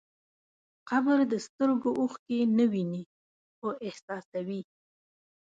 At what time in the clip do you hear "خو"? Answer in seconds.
3.57-3.67